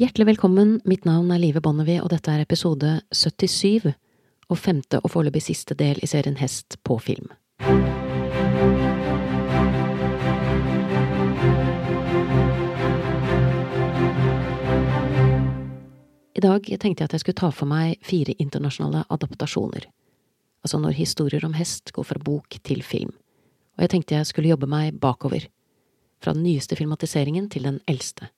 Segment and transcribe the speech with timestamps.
[0.00, 3.90] Hjertelig velkommen, mitt navn er Live Bonnevie, og dette er episode 77
[4.48, 7.28] og femte og foreløpig siste del i serien Hest på film.
[16.32, 19.84] I dag tenkte jeg at jeg skulle ta for meg fire internasjonale adaptasjoner,
[20.64, 23.12] altså når historier om hest går fra bok til film,
[23.76, 25.44] og jeg tenkte jeg skulle jobbe meg bakover,
[26.24, 28.32] fra den nyeste filmatiseringen til den eldste.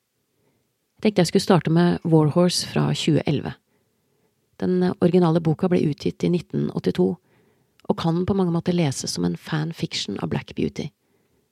[1.03, 3.53] Tenkte jeg skulle starte med Warhorse fra 2011.
[4.63, 7.09] Den originale boka ble utgitt i 1982,
[7.91, 10.89] og kan på mange måter leses som en fanfiction av Black Beauty,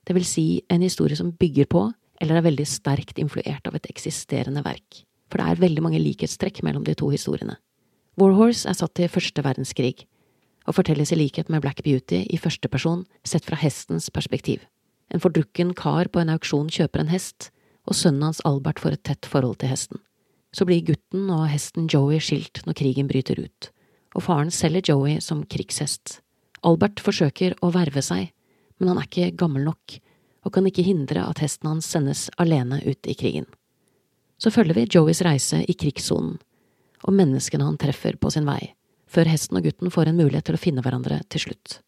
[0.06, 1.88] det vil si en historie som bygger på
[2.22, 6.62] eller er veldig sterkt influert av et eksisterende verk for det er veldig mange likhetstrekk
[6.66, 7.56] mellom de to historiene.
[8.18, 10.06] Warhorse er satt til første verdenskrig,
[10.66, 14.66] og fortelles i likhet med Black Beauty i første person, sett fra hestens perspektiv.
[15.10, 17.50] En fordrukken kar på en auksjon kjøper en hest,
[17.90, 20.00] og sønnen hans Albert får et tett forhold til hesten.
[20.54, 23.70] Så blir gutten og hesten Joey skilt når krigen bryter ut,
[24.14, 26.20] og faren selger Joey som krigshest.
[26.66, 28.32] Albert forsøker å verve seg,
[28.78, 30.00] men han er ikke gammel nok,
[30.46, 33.50] og kan ikke hindre at hesten hans sendes alene ut i krigen
[34.42, 36.38] så følger vi Joeys reise i krigssonen,
[37.04, 38.72] og menneskene han treffer på sin vei,
[39.10, 41.80] før hesten og gutten får en mulighet til å finne hverandre til slutt.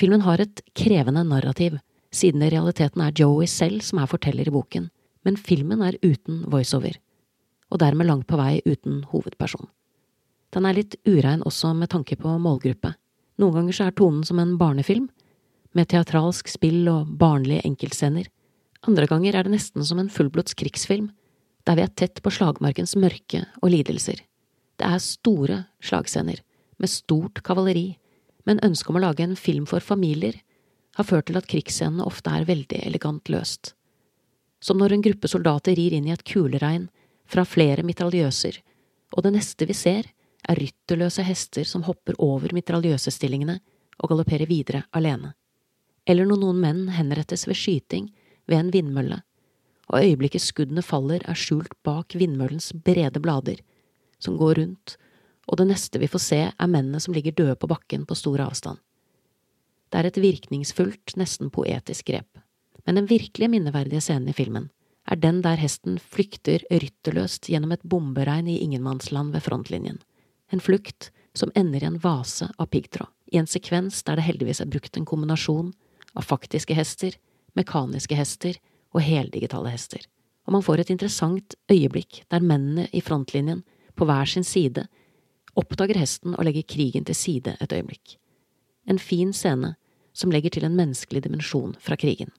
[0.00, 1.76] Filmen har et krevende narrativ,
[2.10, 4.88] siden det i realiteten er Joey selv som er forteller i boken,
[5.26, 6.96] men filmen er uten voiceover,
[7.70, 9.68] og dermed langt på vei uten hovedperson.
[10.50, 12.94] Den er litt urein også med tanke på målgruppe.
[13.38, 15.08] Noen ganger så er tonen som en barnefilm,
[15.72, 18.26] med teatralsk spill og barnlige enkeltscener.
[18.88, 21.12] Andre ganger er det nesten som en fullblods krigsfilm,
[21.68, 24.18] der vi er tett på slagmarkens mørke og lidelser.
[24.80, 26.40] Det er store slagscener,
[26.80, 27.98] med stort kavaleri,
[28.48, 30.40] men ønsket om å lage en film for familier
[30.96, 33.74] har ført til at krigsscenene ofte er veldig elegant løst.
[34.60, 36.88] Som når en gruppe soldater rir inn i et kuleregn
[37.30, 38.60] fra flere mitraljøser,
[39.16, 40.10] og det neste vi ser,
[40.48, 43.58] er rytterløse hester som hopper over mitraljøsestillingene
[44.00, 45.34] og galopperer videre alene.
[46.08, 48.08] Eller når noen menn henrettes ved skyting
[48.48, 49.20] ved en vindmølle
[49.90, 53.58] og øyeblikket skuddene faller er skjult bak vindmøllens brede blader,
[54.22, 54.96] som går rundt,
[55.50, 58.42] og det neste vi får se er mennene som ligger døde på bakken på stor
[58.44, 58.78] avstand.
[59.90, 62.28] Det er et virkningsfullt, nesten poetisk grep,
[62.90, 64.64] men den virkelige minneverdige scenen i filmen
[65.06, 70.00] er den der hesten flykter rytterløst gjennom et bomberegn i ingenmannsland ved frontlinjen,
[70.50, 74.62] en flukt som ender i en vase av piggtråd, i en sekvens der det heldigvis
[74.64, 75.70] er brukt en kombinasjon
[76.18, 77.14] av faktiske hester,
[77.54, 78.58] mekaniske hester
[78.90, 80.02] og heldigitale hester,
[80.50, 83.62] og man får et interessant øyeblikk der mennene i frontlinjen,
[83.94, 84.88] på hver sin side,
[85.54, 88.18] oppdager hesten og legger krigen til side et øyeblikk.
[88.90, 89.76] En fin scene
[90.10, 92.34] som legger til en menneskelig dimensjon fra krigen.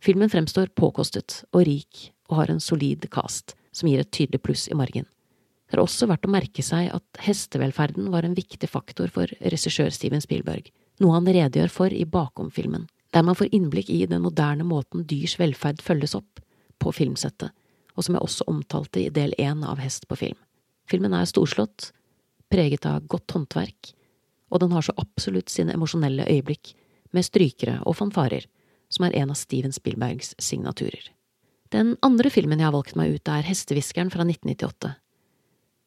[0.00, 4.66] Filmen fremstår påkostet og rik og har en solid cast som gir et tydelig pluss
[4.70, 5.04] i margen.
[5.68, 9.92] Det er også verdt å merke seg at hestevelferden var en viktig faktor for regissør
[9.94, 14.66] Steven Spielberg, noe han redegjør for i Bakom-filmen, der man får innblikk i den moderne
[14.66, 16.42] måten dyrs velferd følges opp
[16.80, 17.52] på filmsettet,
[17.94, 20.38] og som jeg også omtalte i del én av Hest på film.
[20.90, 21.92] Filmen er storslått,
[22.50, 23.92] preget av godt håndverk,
[24.50, 26.72] og den har så absolutt sine emosjonelle øyeblikk,
[27.14, 28.44] med strykere og fanfarer,
[28.90, 31.10] som er en av Steven Spielbergs signaturer.
[31.70, 34.96] Den andre filmen jeg har valgt meg ut, er Hestehviskeren fra 1998.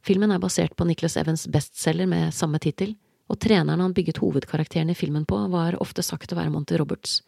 [0.04, 2.96] Filmen er basert på Nicholas Evans' bestselger med samme tittel,
[3.32, 7.22] og treneren han bygget hovedkarakteren i filmen på, var ofte sagt å være Monty Roberts,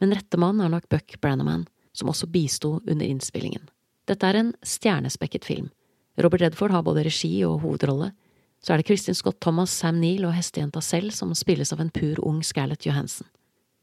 [0.00, 3.68] men rette mann er nok Buck Brannaman, som også bisto under innspillingen.
[4.08, 5.68] Dette er en stjernespekket film.
[6.20, 8.10] Robert Redford har både regi og hovedrolle.
[8.60, 11.92] Så er det Kristin Scott Thomas, Sam Neill og hestejenta selv som spilles av en
[11.92, 13.28] pur ung Scarlett Johansen.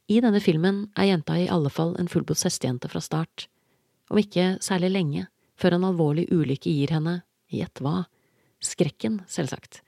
[0.07, 3.49] I denne filmen er jenta i alle fall en fullblods hestejente fra start,
[4.09, 5.25] om ikke særlig lenge,
[5.59, 8.05] før en alvorlig ulykke gir henne, gjett hva,
[8.63, 9.81] skrekken, selvsagt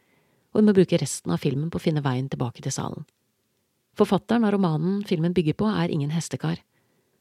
[0.50, 3.06] og hun må bruke resten av filmen på å finne veien tilbake til salen.
[3.98, 6.62] Forfatteren av romanen filmen bygger på, er ingen hestekar,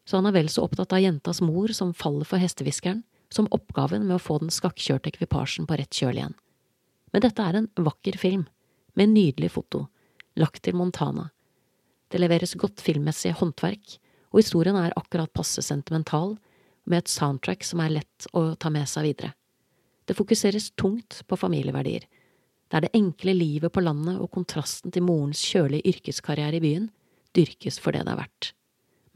[0.09, 4.07] så han er vel så opptatt av jentas mor som faller for hestehviskeren, som oppgaven
[4.07, 6.37] med å få den skakkjørte ekvipasjen på rett kjøl igjen.
[7.13, 8.47] Men dette er en vakker film,
[8.97, 9.85] med nydelig foto,
[10.41, 11.29] lagt til Montana.
[12.09, 13.99] Det leveres godt filmmessig håndverk,
[14.33, 16.37] og historien er akkurat passe sentimental,
[16.89, 19.35] med et soundtrack som er lett å ta med seg videre.
[20.09, 22.07] Det fokuseres tungt på familieverdier,
[22.73, 26.89] der det enkle livet på landet og kontrasten til morens kjølige yrkeskarriere i byen
[27.37, 28.53] dyrkes for det det er verdt.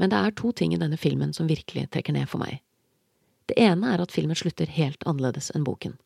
[0.00, 2.60] Men det er to ting i denne filmen som virkelig trekker ned for meg.
[3.48, 5.96] Det ene er at filmen slutter helt annerledes enn boken.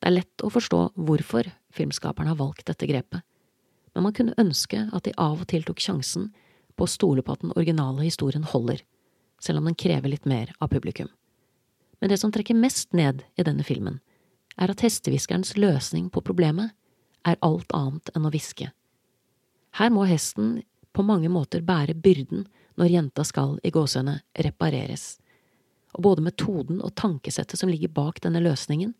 [0.00, 3.22] Det er lett å forstå hvorfor filmskaperen har valgt dette grepet,
[3.94, 6.30] men man kunne ønske at de av og til tok sjansen
[6.76, 8.82] på å stole på at den originale historien holder,
[9.42, 11.10] selv om den krever litt mer av publikum.
[12.00, 14.00] Men det som trekker mest ned i denne filmen,
[14.60, 16.72] er at hestehviskerens løsning på problemet
[17.26, 18.70] er alt annet enn å hviske.
[19.76, 20.60] Her må hesten
[20.96, 22.46] på mange måter bære byrden
[22.80, 25.18] når jenta skal, i gåsehudene, repareres.
[25.94, 28.94] Og både metoden og tankesettet som ligger bak denne løsningen,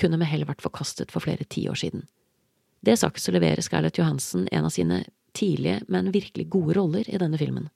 [0.00, 2.06] kunne med hell vært forkastet for flere tiår siden.
[2.80, 5.04] Det sagt så leverer Scarlett Johansen en av sine
[5.36, 7.68] tidlige, men virkelig gode roller i denne filmen.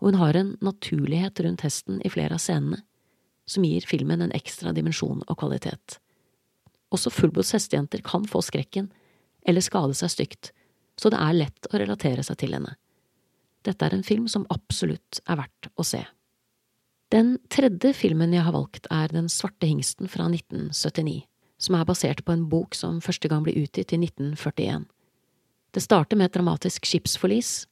[0.00, 2.82] Og hun har en naturlighet rundt hesten i flere av scenene,
[3.48, 5.98] som gir filmen en ekstra dimensjon og kvalitet.
[6.94, 8.90] Også fullblods hestejenter kan få skrekken,
[9.46, 10.52] eller skade seg stygt,
[11.00, 12.76] så det er lett å relatere seg til henne.
[13.64, 16.02] Dette er en film som absolutt er verdt å se.
[17.10, 21.24] Den tredje filmen jeg har valgt, er Den svarte hingsten fra 1979,
[21.60, 24.86] som er basert på en bok som første gang ble utgitt i 1941.
[25.70, 27.66] Det starter med et dramatisk skipsforlis,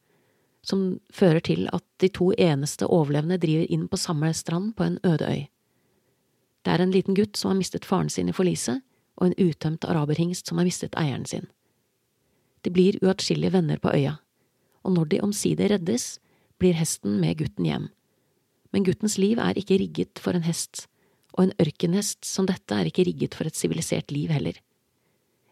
[0.63, 4.99] som fører til at de to eneste overlevende driver inn på samme strand på en
[5.07, 5.47] øde øy.
[6.65, 8.83] Det er en liten gutt som har mistet faren sin i forliset,
[9.17, 11.49] og en utømt araberhingst som har mistet eieren sin.
[12.63, 14.19] De blir uatskillelige venner på øya,
[14.85, 16.19] og når de omsider reddes,
[16.59, 17.89] blir hesten med gutten hjem.
[18.73, 20.87] Men guttens liv er ikke rigget for en hest,
[21.39, 24.59] og en ørkenhest som dette er ikke rigget for et sivilisert liv heller.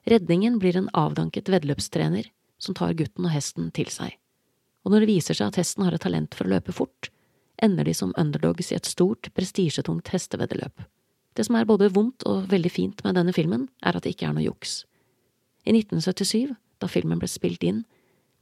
[0.07, 2.29] Redningen blir en avdanket veddeløpstrener
[2.59, 4.19] som tar gutten og hesten til seg,
[4.83, 7.11] og når det viser seg at hesten har et talent for å løpe fort,
[7.63, 10.85] ender de som underdogs i et stort, prestisjetungt hesteveddeløp.
[11.37, 14.31] Det som er både vondt og veldig fint med denne filmen, er at det ikke
[14.31, 14.85] er noe juks.
[15.67, 17.85] I 1977, da filmen ble spilt inn,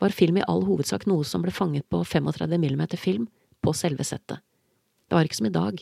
[0.03, 3.29] var film i all hovedsak noe som ble fanget på 35 mm film
[3.65, 4.43] på selve settet.
[5.09, 5.81] Det var ikke som i dag,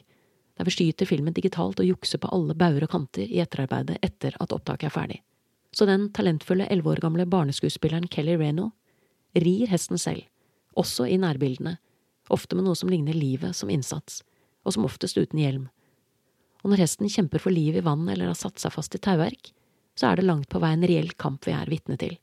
[0.59, 4.37] der vi skyter filmen digitalt og jukser på alle bauger og kanter i etterarbeidet etter
[4.41, 5.21] at opptaket er ferdig.
[5.73, 8.71] Så den talentfulle elleve år gamle barneskuespilleren Kelly Reno
[9.39, 10.27] rir hesten selv,
[10.77, 11.79] også i nærbildene,
[12.33, 14.21] ofte med noe som ligner livet som innsats,
[14.65, 15.71] og som oftest uten hjelm.
[16.63, 19.55] Og når hesten kjemper for livet i vann eller har satt seg fast i tauverk,
[19.97, 22.21] så er det langt på vei en reell kamp vi er vitne til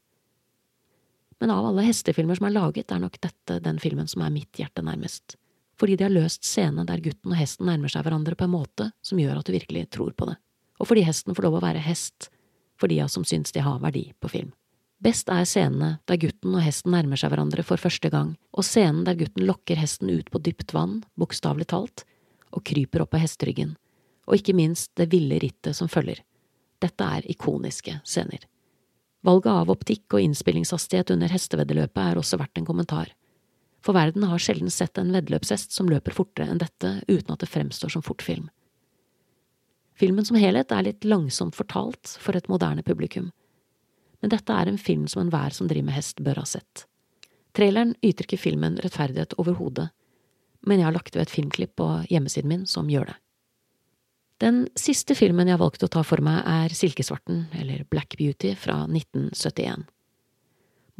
[1.40, 4.60] men av alle hestefilmer som er laget, er nok dette den filmen som er mitt
[4.60, 5.38] hjerte nærmest.
[5.80, 8.90] Fordi de har løst scenen der gutten og hesten nærmer seg hverandre på en måte
[9.06, 10.36] som gjør at du virkelig tror på det.
[10.80, 12.30] Og fordi hesten får lov å være hest,
[12.80, 14.52] for de av som syns de har verdi på film.
[15.00, 19.06] Best er scenene der gutten og hesten nærmer seg hverandre for første gang, og scenen
[19.08, 22.04] der gutten lokker hesten ut på dypt vann, bokstavelig talt,
[22.52, 23.78] og kryper opp på hesteryggen,
[24.28, 26.20] og ikke minst det ville rittet som følger.
[26.84, 28.44] Dette er ikoniske scener.
[29.24, 33.12] Valget av optikk og innspillingshastighet under hesteveddeløpet er også verdt en kommentar,
[33.86, 37.52] for verden har sjelden sett en veddeløpshest som løper fortere enn dette uten at det
[37.52, 38.50] fremstår som fortfilm.
[40.00, 43.32] Filmen som helhet er litt langsomt fortalt for et moderne publikum,
[44.20, 46.86] men dette er en film som enhver som driver med hest, bør ha sett.
[47.56, 49.90] Traileren yter ikke filmen rettferdighet overhodet,
[50.68, 53.18] men jeg har lagt ved et filmklipp på hjemmesiden min som gjør det.
[54.40, 58.54] Den siste filmen jeg har valgt å ta for meg, er Silkesvarten, eller Black Beauty,
[58.56, 59.84] fra 1971.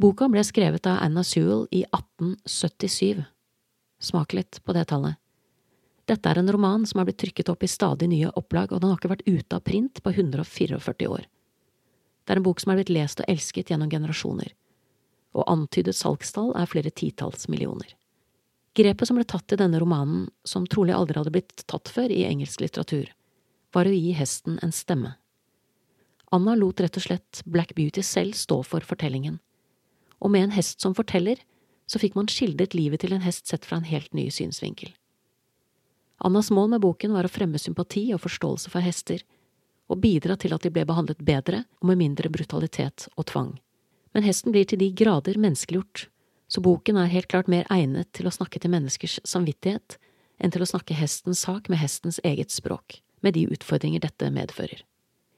[0.00, 3.20] Boka ble skrevet av Anna Sewell i 1877.
[4.00, 5.18] Smak litt på det tallet.
[6.08, 8.88] Dette er en roman som har blitt trykket opp i stadig nye opplag, og den
[8.88, 11.26] har ikke vært ute av print på 144 år.
[12.24, 14.54] Det er en bok som er blitt lest og elsket gjennom generasjoner,
[15.36, 17.92] og antydet salgstall er flere titalls millioner.
[18.72, 22.24] Grepet som ble tatt i denne romanen, som trolig aldri hadde blitt tatt før i
[22.24, 23.12] engelsk litteratur,
[23.76, 25.12] var å gi hesten en stemme.
[26.32, 29.42] Anna lot rett og slett Black Beauty selv stå for fortellingen,
[30.20, 31.40] og med en hest som forteller,
[31.90, 34.92] så fikk man skildret livet til en hest sett fra en helt ny synsvinkel.
[36.20, 39.24] Annas mål med boken var å fremme sympati og forståelse for hester,
[39.90, 43.54] og bidra til at de ble behandlet bedre og med mindre brutalitet og tvang.
[44.14, 46.06] Men hesten blir til de grader menneskeliggjort,
[46.50, 49.96] så boken er helt klart mer egnet til å snakke til menneskers samvittighet
[50.40, 54.82] enn til å snakke hestens sak med hestens eget språk med de utfordringer dette medfører.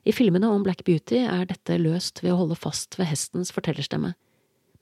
[0.05, 4.15] I filmene om Black Beauty er dette løst ved å holde fast ved hestens fortellerstemme,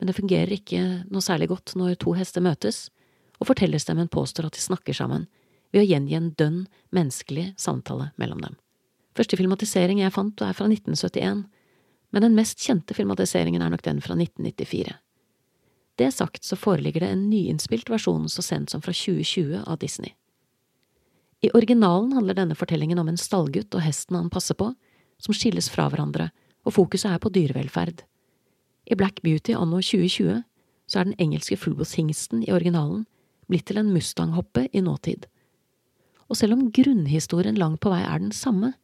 [0.01, 0.81] men det fungerer ikke
[1.13, 2.89] noe særlig godt når to hester møtes,
[3.37, 5.27] og fortellerstemmen påstår at de snakker sammen,
[5.71, 8.57] ved å gjengi en dønn, menneskelig samtale mellom dem.
[9.15, 11.45] Første filmatisering jeg fant, er fra 1971,
[12.11, 14.97] men den mest kjente filmatiseringen er nok den fra 1994.
[16.01, 20.15] Det sagt så foreligger det en nyinnspilt versjon så sent som fra 2020 av Disney.
[21.45, 24.73] I originalen handler denne fortellingen om en stallgutt og hesten han passer på,
[25.21, 26.31] som skilles fra hverandre,
[26.65, 28.03] og fokuset er på dyrevelferd.
[28.91, 30.43] I Black Beauty anno 2020
[30.91, 33.07] så er den engelske fullblodshingsten i originalen
[33.51, 35.27] blitt til en mustanghoppe i nåtid.
[36.31, 38.75] Og selv om grunnhistorien langt på vei er den samme,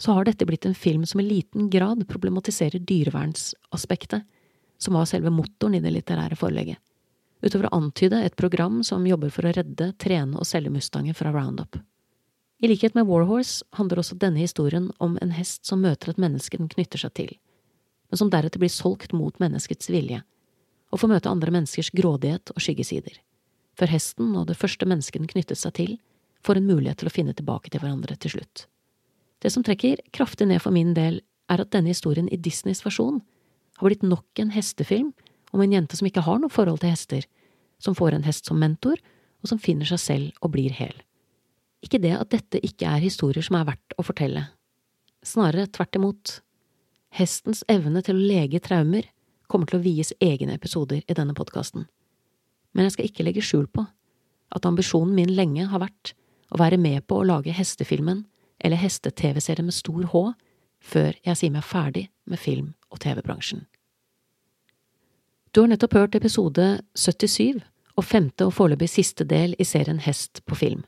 [0.00, 4.24] så har dette blitt en film som i liten grad problematiserer dyrevernsaspektet,
[4.78, 6.78] som var selve motoren i det litterære forlegget
[7.42, 11.32] utover å antyde et program som jobber for å redde, trene og selge Mustanger fra
[11.34, 11.78] Roundup.
[12.58, 16.58] I likhet med Warhorse handler også denne historien om en hest som møter et menneske
[16.58, 17.36] den knytter seg til,
[18.08, 20.22] men som deretter blir solgt mot menneskets vilje,
[20.88, 23.20] og får møte andre menneskers grådighet og skyggesider,
[23.78, 25.96] før hesten og det første mennesket knyttet seg til,
[26.44, 28.66] får en mulighet til å finne tilbake til hverandre til slutt.
[29.42, 33.22] Det som trekker kraftig ned for min del, er at denne historien i Disneys versjon
[33.78, 35.12] har blitt nok en hestefilm
[35.54, 37.24] om en jente som ikke har noe forhold til hester,
[37.80, 38.98] som får en hest som mentor,
[39.38, 40.96] og som finner seg selv og blir hel.
[41.84, 44.48] Ikke det at dette ikke er historier som er verdt å fortelle,
[45.22, 46.38] snarere tvert imot.
[47.18, 49.08] Hestens evne til å lege traumer
[49.50, 51.86] kommer til å vies egne episoder i denne podkasten,
[52.72, 53.86] men jeg skal ikke legge skjul på
[54.54, 56.12] at ambisjonen min lenge har vært
[56.54, 58.24] å være med på å lage hestefilmen
[58.64, 60.22] eller heste-TV-serie med stor H
[60.78, 63.66] før jeg sier meg ferdig med film- og TV-bransjen.
[65.52, 67.58] Du har nettopp hørt episode 77
[67.98, 70.84] og femte og foreløpig siste del i serien Hest på film.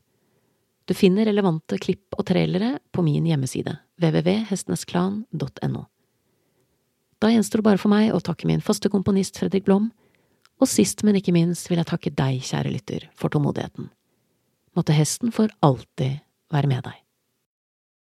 [0.86, 5.84] Du finner relevante klipp og trailere på min hjemmeside, www.hestenesklan.no.
[7.20, 9.90] Da gjenstår det bare for meg å takke min faste komponist Fredrik Blom,
[10.60, 13.88] og sist, men ikke minst vil jeg takke deg, kjære lytter, for tålmodigheten.
[14.76, 16.20] Måtte hesten for alltid
[16.52, 16.98] være med deg.